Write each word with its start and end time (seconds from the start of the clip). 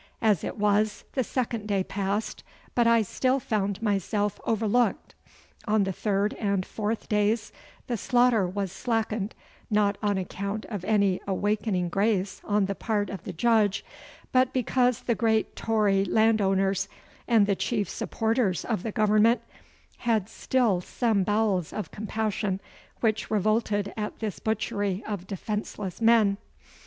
As 0.19 0.43
it 0.43 0.57
was, 0.57 1.03
the 1.13 1.23
second 1.23 1.67
day 1.67 1.83
passed, 1.83 2.43
but 2.73 2.87
I 2.87 3.03
still 3.03 3.39
found 3.39 3.83
myself 3.83 4.41
overlooked. 4.47 5.13
On 5.67 5.83
the 5.83 5.91
third 5.93 6.33
and 6.39 6.65
fourth 6.65 7.07
days 7.07 7.51
the 7.85 7.97
slaughter 7.97 8.47
was 8.47 8.71
slackened, 8.71 9.35
not 9.69 9.99
on 10.01 10.17
account 10.17 10.65
of 10.69 10.83
any 10.85 11.21
awakening 11.27 11.89
grace 11.89 12.41
on 12.43 12.65
the 12.65 12.73
part 12.73 13.11
of 13.11 13.25
the 13.25 13.31
Judge, 13.31 13.85
but 14.31 14.51
because 14.53 15.01
the 15.03 15.13
great 15.13 15.55
Tory 15.55 16.03
landowners, 16.03 16.87
and 17.27 17.45
the 17.45 17.55
chief 17.55 17.87
supporters 17.87 18.65
of 18.65 18.81
the 18.81 18.91
Government, 18.91 19.41
had 19.97 20.29
still 20.29 20.81
some 20.81 21.21
bowels 21.23 21.71
of 21.71 21.91
compassion, 21.91 22.59
which 23.01 23.29
revolted 23.29 23.93
at 23.95 24.17
this 24.17 24.39
butchery 24.39 25.03
of 25.07 25.27
defenceless 25.27 26.01
men. 26.01 26.37